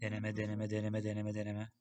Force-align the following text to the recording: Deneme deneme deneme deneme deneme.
Deneme 0.00 0.36
deneme 0.36 0.70
deneme 0.70 1.02
deneme 1.04 1.32
deneme. 1.34 1.76